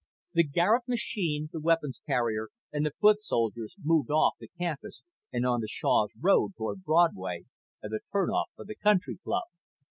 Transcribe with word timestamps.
The 0.33 0.43
Garet 0.47 0.87
machine, 0.87 1.49
the 1.53 1.59
weapons 1.59 2.01
carrier 2.07 2.49
and 2.73 2.83
the 2.83 2.89
foot 2.99 3.21
soldiers 3.21 3.75
moved 3.83 4.09
off 4.09 4.33
the 4.39 4.47
campus 4.47 5.03
and 5.31 5.45
onto 5.45 5.67
Shaws 5.69 6.09
Road 6.19 6.53
toward 6.57 6.83
Broadway 6.83 7.45
and 7.83 7.93
the 7.93 7.99
turn 8.11 8.31
off 8.31 8.49
for 8.55 8.65
the 8.65 8.73
country 8.75 9.19
club. 9.23 9.43